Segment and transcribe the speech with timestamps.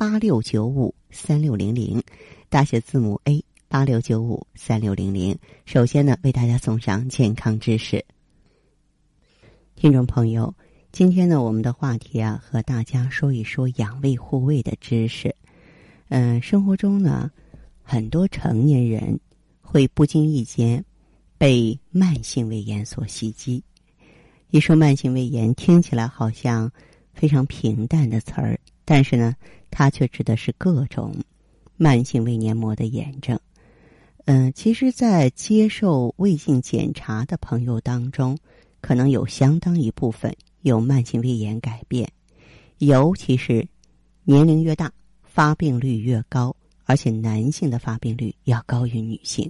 [0.00, 2.02] 八六九五三六零零，
[2.48, 5.38] 大写字母 A 八六九五三六零零。
[5.66, 8.02] 首先呢，为大家送上健康知识。
[9.76, 10.54] 听众朋友，
[10.90, 15.36] 今天呢，我们的话题啊，和大家说一说养胃护胃的知识。
[16.08, 17.30] 嗯，生活中呢，
[17.82, 19.20] 很多成年人
[19.60, 20.82] 会不经意间
[21.36, 23.62] 被慢性胃炎所袭击。
[24.48, 26.72] 一说慢性胃炎，听起来好像
[27.12, 28.58] 非常平淡的词儿，
[28.90, 29.36] 但是呢，
[29.70, 31.14] 它却指的是各种
[31.76, 33.38] 慢性胃黏膜的炎症。
[34.24, 38.36] 嗯，其实，在接受胃镜检查的朋友当中，
[38.80, 42.10] 可能有相当一部分有慢性胃炎改变，
[42.78, 43.64] 尤其是
[44.24, 49.48] 年龄越大，发病率越高，而且男性的发病率要高于女性。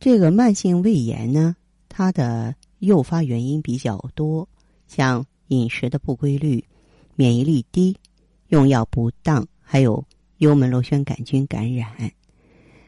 [0.00, 1.54] 这个慢性胃炎呢，
[1.88, 4.48] 它的诱发原因比较多，
[4.88, 6.64] 像饮食的不规律、
[7.14, 7.96] 免疫力低、
[8.48, 10.04] 用药不当，还有
[10.38, 11.90] 幽门螺旋杆菌感染。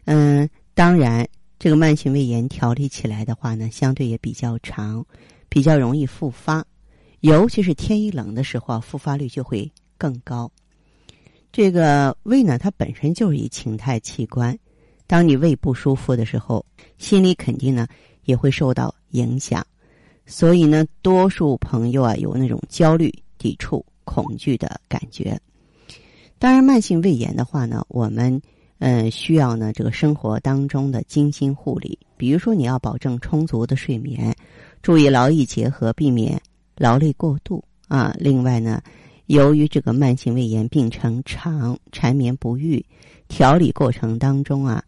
[0.04, 1.26] 嗯，当然，
[1.58, 5.04] 这个慢性胃炎调理起来的话呢，相对也比较长，
[5.48, 6.64] 比较容易复发，
[7.20, 10.50] 尤其是天一冷的时候，复发率就会更高。
[11.52, 14.58] 这个胃呢，它本身就是一情态器官，
[15.06, 16.64] 当你胃不舒服的时候，
[16.96, 17.86] 心里肯定呢
[18.24, 19.66] 也会受到影响。
[20.24, 25.38] 所以呢，多数朋友啊有那种焦虑、抵触、恐惧的感觉。
[26.40, 28.40] 当然，慢性胃炎的话呢，我们
[28.78, 31.98] 嗯需要呢这个生活当中的精心护理。
[32.16, 34.34] 比如说，你要保证充足的睡眠，
[34.80, 36.40] 注意劳逸结合，避免
[36.78, 38.16] 劳累过度啊。
[38.18, 38.80] 另外呢，
[39.26, 42.82] 由于这个慢性胃炎病程长、缠绵不愈，
[43.28, 44.82] 调理过程当中啊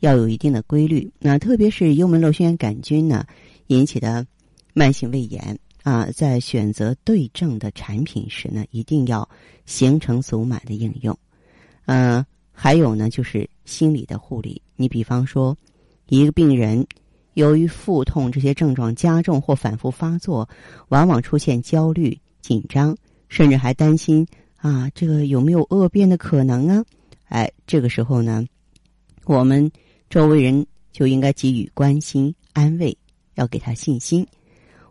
[0.00, 1.10] 要有一定的规律。
[1.18, 3.24] 那特别是幽门螺旋杆菌呢
[3.68, 4.26] 引起的。
[4.72, 9.28] 慢性胃炎啊，在选择对症的产品时呢，一定要
[9.64, 11.18] 形成足满的应用。
[11.86, 14.60] 嗯，还有呢，就是心理的护理。
[14.76, 15.56] 你比方说，
[16.08, 16.86] 一个病人
[17.34, 20.48] 由于腹痛这些症状加重或反复发作，
[20.88, 22.96] 往往出现焦虑、紧张，
[23.28, 24.26] 甚至还担心
[24.56, 26.84] 啊，这个有没有恶变的可能啊？
[27.28, 28.44] 哎，这个时候呢，
[29.24, 29.70] 我们
[30.10, 32.96] 周围人就应该给予关心、安慰，
[33.36, 34.26] 要给他信心。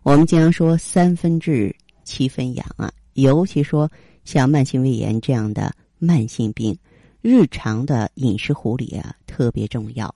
[0.04, 3.92] 我们经常说三分治七分养啊，尤其说
[4.24, 6.78] 像慢性胃炎这样的慢性病，
[7.22, 10.14] 日常的饮食护理啊特别重要。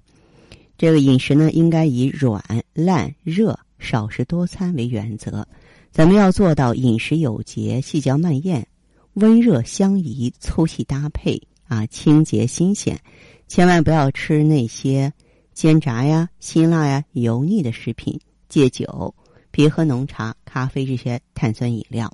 [0.77, 5.47] 这个饮食呢，应该以软、烂、热、少食多餐为原则。
[5.91, 8.65] 咱们要做到饮食有节、细嚼慢咽、
[9.13, 13.00] 温热相宜、粗细搭配啊，清洁新鲜。
[13.47, 15.13] 千万不要吃那些
[15.53, 18.19] 煎炸呀、辛辣呀、油腻的食品，
[18.50, 19.13] 戒酒。
[19.53, 22.12] 别喝浓茶、咖啡这些碳酸饮料。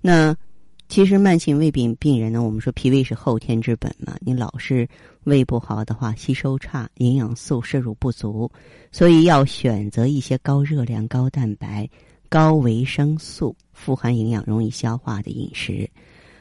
[0.00, 0.36] 那
[0.88, 4.86] 其实慢性胃病病人呢，我们说脾胃是后天之本嘛，你老是
[5.24, 8.48] 胃不好的话，吸收差，营养素摄入不足，
[8.92, 11.88] 所以要选择一些高热量、高蛋白、
[12.28, 15.90] 高维生素、富含营养、容易消化的饮食。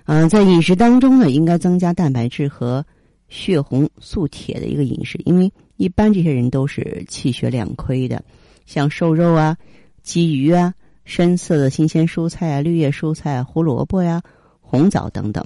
[0.06, 2.86] 嗯，在饮食当中呢，应该增加蛋白质和
[3.30, 8.24] 血红素铁的一个饮食，因为一般这些人都是气血两亏的，
[8.68, 9.58] 像瘦肉啊。
[10.06, 10.74] 鲫鱼啊，
[11.06, 14.22] 深色的新鲜蔬菜啊，绿叶蔬菜、胡萝卜呀、
[14.60, 15.46] 红枣等等。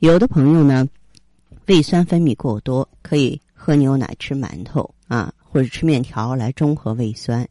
[0.00, 0.88] 有的朋友呢，
[1.66, 7.48] 胃酸分泌过多，可以喝牛奶、吃馒头啊，或者吃面条来中和胃酸。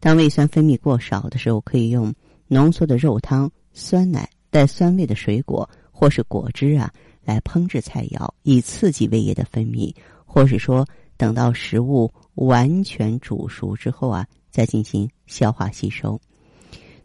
[0.00, 2.14] 当胃酸分泌过少的时候，可以用
[2.46, 6.92] 浓缩的肉汤、酸奶、带酸味的水果或是果汁啊，
[7.24, 9.94] 来烹制菜肴，以刺激胃液的分泌，
[10.26, 10.86] 或是说
[11.16, 14.26] 等到食物完全煮熟之后啊。
[14.50, 16.20] 再进行消化吸收。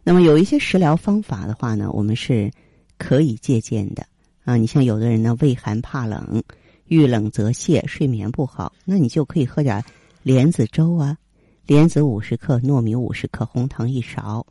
[0.02, 2.50] 那么有一些食疗方法的话呢，我们是
[2.98, 4.06] 可以借鉴的
[4.44, 4.56] 啊。
[4.56, 6.42] 你像有的人呢，畏寒怕冷，
[6.86, 9.84] 遇冷则泻，睡眠不好，那你就可以喝点
[10.22, 11.16] 莲子粥啊。
[11.66, 14.44] 莲子五十克，糯米五十克，红糖一勺。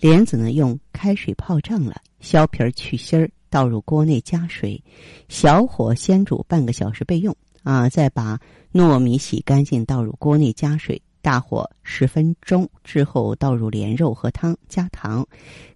[0.00, 4.82] 莲子呢，用开水泡胀了，削皮儿去芯儿，倒入锅内加水，
[5.28, 7.88] 小火先煮半个小时备用啊。
[7.88, 8.38] 再把
[8.74, 11.00] 糯米洗干净，倒入锅内加水。
[11.26, 15.26] 大火十分钟之后倒入莲肉和汤，加糖，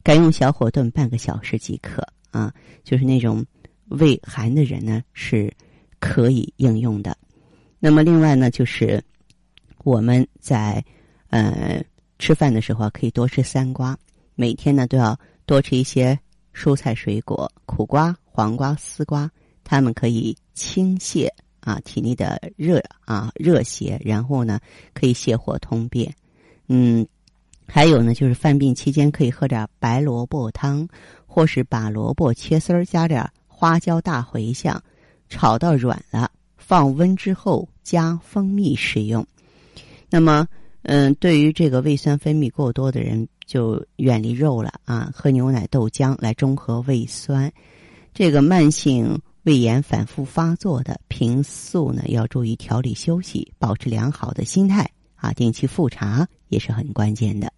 [0.00, 2.54] 改用小火炖半个小时即可啊。
[2.84, 3.44] 就是那种
[3.88, 5.52] 胃寒的人呢是
[5.98, 7.18] 可以应用的。
[7.80, 9.02] 那么另外呢，就是
[9.78, 10.84] 我们在
[11.30, 11.82] 呃
[12.20, 13.98] 吃饭的时候可以多吃三瓜，
[14.36, 16.16] 每天呢都要多吃一些
[16.54, 19.28] 蔬菜水果，苦瓜、黄瓜、丝瓜，
[19.64, 21.28] 它们可以清泻
[21.60, 24.60] 啊体内的热啊热邪，然后呢
[24.94, 26.14] 可以泻火通便。
[26.68, 27.06] 嗯，
[27.66, 30.88] 还有呢，就是犯病期间可以喝点白萝卜汤，
[31.26, 34.82] 或是把萝卜切丝儿，加点花椒、大茴香，
[35.28, 39.26] 炒到软了，放温之后加蜂蜜食用。
[40.08, 40.46] 那么，
[40.82, 47.52] 嗯，对于这个胃酸分泌过多的人，就远离肉了啊，喝牛奶、豆浆来中和胃酸。
[48.14, 54.88] 这个慢性胃炎反复发作的，平素呢要注意调理休息，保持良好的心态。
[55.16, 57.52] 啊，定期复查也是很关键的。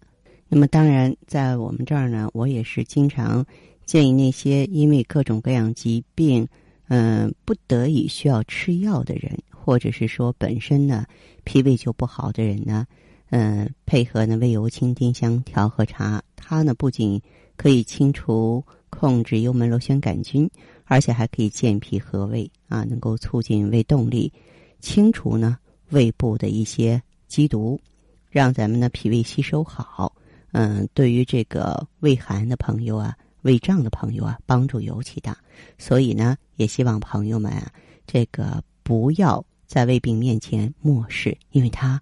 [0.49, 3.45] 那么，当然，在我们这儿呢，我也是经常
[3.85, 6.45] 建议那些因为各种各样疾病，
[6.89, 11.05] 嗯，不得已需要吃药的人，或者是说本身呢
[11.45, 12.85] 脾胃就不好的人呢，
[13.29, 17.21] 嗯，配合呢胃油清丁香调和茶，它呢不仅
[17.55, 18.61] 可以清除、
[18.93, 20.49] 控制幽门螺旋杆菌，
[20.85, 24.31] 而且还可以健脾和胃啊，能够促进胃动力，
[24.79, 25.57] 清除呢
[25.89, 27.01] 胃部的一些。
[27.25, 27.81] 积毒，
[28.29, 30.13] 让咱们的脾胃吸收好。
[30.51, 35.35] 嗯，对于这个胃寒的朋友啊，胃胀的朋友啊，帮助尤其大。
[35.79, 37.71] 所以呢，也希望朋友们啊，
[38.05, 41.99] 这个不要在胃病面前漠视，因为他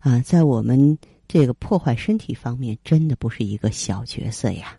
[0.00, 4.78] 啊，在我们这个破坏身体方面，真的不是一个小角色呀。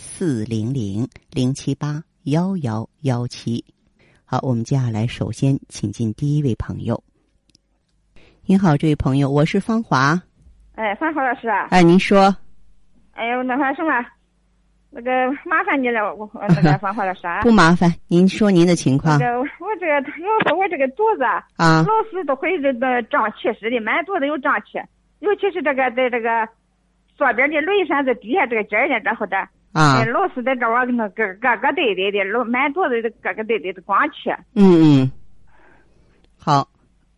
[0.00, 3.64] 四零零零七八幺幺幺七。
[4.24, 7.02] 好，我们接下来首先请进第一位朋友。
[8.46, 10.22] 您好，这位朋友，我是芳华。
[10.76, 11.66] 哎，芳华老师啊。
[11.70, 12.34] 哎，您说。
[13.10, 13.90] 哎呦，那啥什么，
[14.90, 15.10] 那个
[15.44, 17.42] 麻烦你了，我那个 芳华老师啊。
[17.42, 19.18] 不麻烦，您说您的情况。
[19.18, 19.46] 这我
[19.80, 21.24] 这个老是我这个肚子
[21.56, 24.78] 啊，老是都会这个胀气似的，满肚子有胀气，
[25.18, 26.48] 尤其是这个在这个
[27.16, 29.36] 左边的轮扇子底下这个尖儿呢，然后的
[29.72, 34.30] 啊，老是在这儿那个咯咯嘚嘚的，老满肚子的咯咯嘚嘚的光气。
[34.54, 35.12] 嗯嗯。
[36.38, 36.66] 好，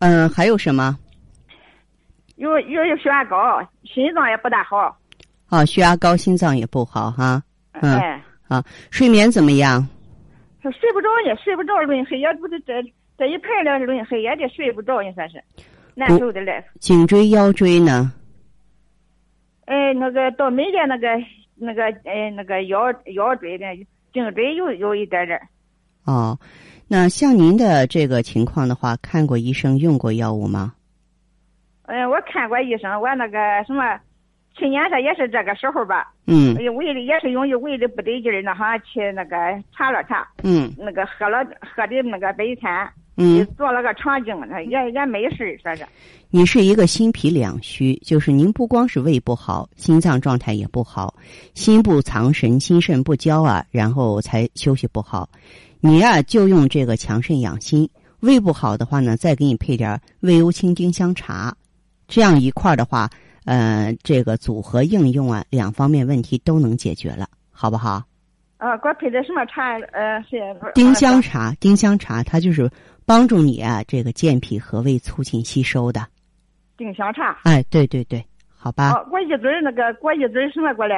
[0.00, 0.98] 嗯，还有什么？
[2.36, 4.98] 有有有血压高，心脏也不大好。
[5.48, 7.42] 啊，血压高，心脏也不好哈。
[7.72, 7.92] 嗯。
[8.48, 9.86] 啊，睡眠怎么样？
[10.62, 12.82] 睡不着呢，睡不着，轮黑夜不是这
[13.16, 15.42] 这一排了轮黑夜的睡不着，你算是
[15.94, 16.62] 难受的嘞。
[16.80, 18.12] 颈椎、腰椎呢？
[19.66, 21.06] 哎，那个到眉间那个
[21.60, 23.66] 那个哎那个腰腰椎的
[24.12, 25.38] 颈椎有有一点点。
[26.06, 26.38] 哦，
[26.88, 30.72] 那像您的这个情况的话，看过医生，用过药物吗？
[31.82, 34.00] 嗯，我看过医生，我那个什么，
[34.56, 36.12] 去年他也是这个时候吧。
[36.26, 36.56] 嗯。
[36.74, 39.36] 胃里也是容易胃里不得劲儿，那哈去那个
[39.76, 40.26] 查了查。
[40.42, 40.72] 嗯。
[40.78, 42.90] 那个喝了喝的那个白餐。
[43.20, 43.46] 嗯。
[43.56, 45.86] 做了个肠镜，他也也没事说是。
[46.30, 51.14] 你是一个心脾两虚，就是您不光是胃不好，心脏状态也不好，
[51.54, 55.28] 心不藏神，心肾不交啊，然后才休息不好。
[55.80, 57.88] 你呀，就用这个强肾养心。
[58.20, 61.56] 胃不好的话呢，再给你配点胃优清丁香茶。
[62.06, 63.08] 这样一块儿的话，
[63.44, 68.04] 呃，这个组合应用啊，两方面问题都能解决了，好不好？
[68.60, 69.78] 啊，给我配的什么茶？
[69.92, 70.36] 呃，是
[70.74, 71.54] 丁香茶。
[71.58, 72.70] 丁香茶它就是
[73.06, 76.06] 帮助你啊，这个健脾和胃、促进吸收的。
[76.76, 77.38] 丁香茶。
[77.44, 78.92] 哎，对对对，好吧。
[78.92, 80.96] 哦，我一嘴那个，我一嘴什么过来？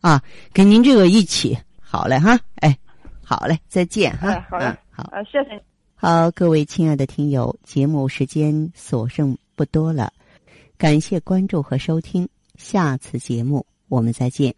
[0.00, 2.78] 啊，跟您这个一起，好嘞哈，哎，
[3.24, 4.46] 好嘞，再见哈。
[4.48, 5.02] 好嘞，好。
[5.10, 5.60] 啊，谢谢。
[5.96, 10.12] 好，各位亲爱的听友，节目时间所剩不多了。
[10.78, 14.54] 感谢关注和收听，下次节目我们再见。